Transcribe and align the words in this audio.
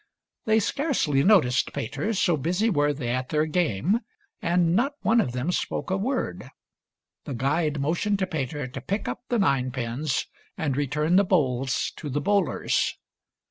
They 0.45 0.59
scarcely 0.59 1.23
noticed 1.23 1.73
Peter, 1.73 2.11
so 2.15 2.35
busy 2.35 2.71
were 2.71 2.91
they 2.91 3.09
at 3.09 3.29
their 3.29 3.45
game, 3.45 3.99
and 4.41 4.75
not 4.75 4.93
one 5.03 5.21
of 5.21 5.31
them 5.33 5.51
spoke 5.51 5.91
a 5.91 5.97
word. 5.97 6.49
The 7.25 7.35
guide 7.35 7.79
motioned 7.79 8.17
to 8.17 8.25
Peter 8.25 8.65
to 8.65 8.81
pick 8.81 9.07
up 9.07 9.21
the 9.29 9.37
nine 9.37 9.69
pins 9.69 10.25
and 10.57 10.75
return 10.75 11.17
the 11.17 11.23
bowls 11.23 11.91
to 11.97 12.09
the 12.09 12.19
bowlers. 12.19 12.97